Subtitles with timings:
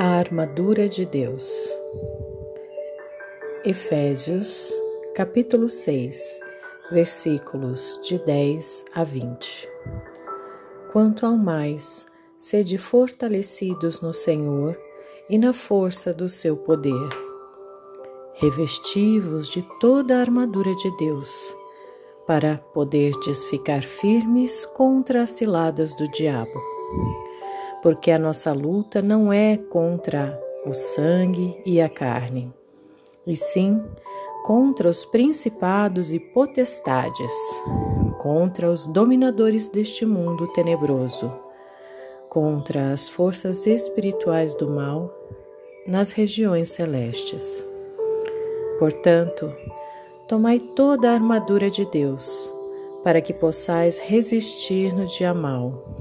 [0.00, 1.52] A armadura de Deus.
[3.64, 4.72] Efésios,
[5.12, 6.38] capítulo 6,
[6.92, 9.68] versículos de 10 a 20.
[10.92, 12.06] Quanto ao mais,
[12.36, 14.78] sede fortalecidos no Senhor
[15.28, 17.08] e na força do seu poder.
[18.34, 21.52] Revesti-vos de toda a armadura de Deus,
[22.24, 27.27] para poderdes ficar firmes contra as ciladas do diabo
[27.82, 32.52] porque a nossa luta não é contra o sangue e a carne,
[33.26, 33.80] e sim
[34.44, 37.32] contra os principados e potestades,
[38.18, 41.30] contra os dominadores deste mundo tenebroso,
[42.30, 45.12] contra as forças espirituais do mal
[45.86, 47.64] nas regiões celestes.
[48.78, 49.50] Portanto,
[50.28, 52.52] tomai toda a armadura de Deus,
[53.02, 55.97] para que possais resistir no dia mau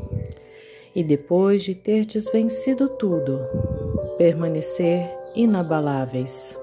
[0.97, 3.39] e depois de terdes vencido tudo,
[4.17, 6.57] permanecer inabaláveis.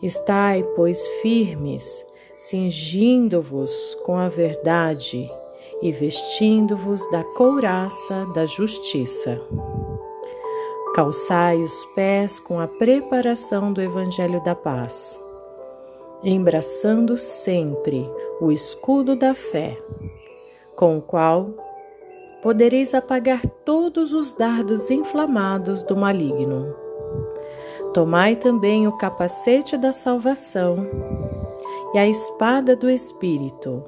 [0.00, 2.06] Estai, pois, firmes,
[2.38, 5.28] cingindo-vos com a verdade
[5.82, 9.36] e vestindo-vos da couraça da justiça.
[10.94, 15.20] Calçai os pés com a preparação do Evangelho da Paz,
[16.22, 18.08] embraçando sempre
[18.40, 19.76] o escudo da fé,
[20.76, 21.65] com o qual
[22.46, 26.76] podereis apagar todos os dardos inflamados do maligno.
[27.92, 30.76] Tomai também o capacete da salvação
[31.92, 33.82] e a espada do Espírito,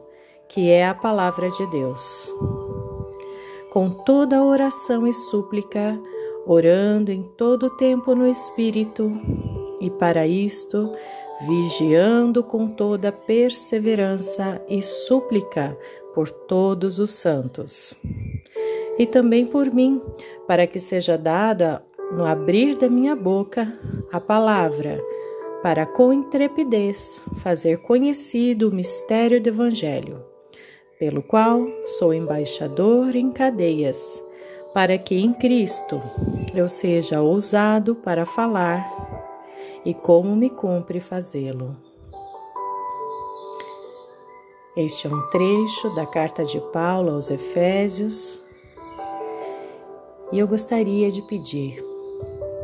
[0.48, 2.34] que é a palavra de Deus.
[3.73, 5.97] Com toda oração e súplica,
[6.45, 9.09] orando em todo tempo no Espírito,
[9.81, 10.91] e para isto,
[11.47, 15.79] vigiando com toda perseverança e súplica
[16.12, 17.97] por todos os santos
[18.98, 20.02] e também por mim,
[20.46, 23.72] para que seja dada no abrir da minha boca
[24.12, 24.98] a palavra,
[25.62, 30.24] para com intrepidez fazer conhecido o mistério do Evangelho,
[30.98, 31.67] pelo qual
[31.98, 34.23] sou embaixador em cadeias,
[34.73, 36.00] para que em Cristo
[36.55, 38.86] eu seja ousado para falar
[39.84, 41.77] e como me cumpre fazê-lo.
[44.77, 48.40] Este é um trecho da carta de Paulo aos Efésios,
[50.33, 51.83] e eu gostaria de pedir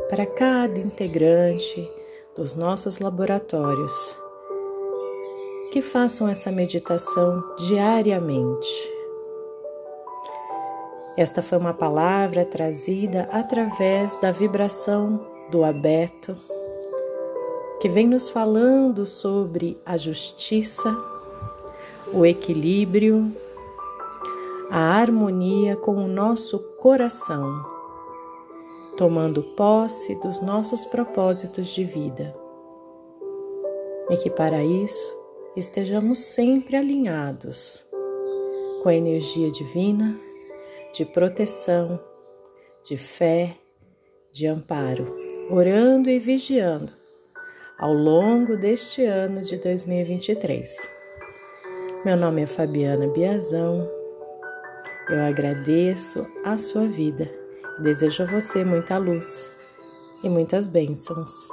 [0.09, 1.89] para cada integrante
[2.35, 3.93] dos nossos laboratórios
[5.71, 8.95] que façam essa meditação diariamente.
[11.17, 16.35] Esta foi uma palavra trazida através da vibração do aberto,
[17.81, 20.95] que vem nos falando sobre a justiça,
[22.13, 23.35] o equilíbrio
[24.69, 27.63] a harmonia com o nosso coração,
[28.97, 32.33] tomando posse dos nossos propósitos de vida.
[34.09, 35.13] E que para isso
[35.55, 37.85] estejamos sempre alinhados
[38.81, 40.19] com a energia divina
[40.93, 41.99] de proteção,
[42.83, 43.55] de fé,
[44.31, 45.15] de amparo,
[45.49, 46.93] orando e vigiando
[47.77, 50.75] ao longo deste ano de 2023.
[52.05, 53.94] Meu nome é Fabiana Biazão
[55.09, 57.29] eu agradeço a sua vida.
[57.79, 59.51] Desejo a você muita luz
[60.23, 61.49] e muitas bênçãos.